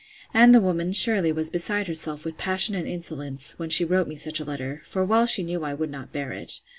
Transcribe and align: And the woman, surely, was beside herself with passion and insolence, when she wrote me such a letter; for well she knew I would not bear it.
And 0.33 0.51
the 0.51 0.61
woman, 0.61 0.93
surely, 0.93 1.31
was 1.31 1.51
beside 1.51 1.85
herself 1.85 2.25
with 2.25 2.35
passion 2.35 2.73
and 2.73 2.87
insolence, 2.87 3.51
when 3.59 3.69
she 3.69 3.85
wrote 3.85 4.07
me 4.07 4.15
such 4.15 4.39
a 4.39 4.43
letter; 4.43 4.81
for 4.83 5.05
well 5.05 5.27
she 5.27 5.43
knew 5.43 5.63
I 5.63 5.75
would 5.75 5.91
not 5.91 6.11
bear 6.11 6.31
it. 6.31 6.59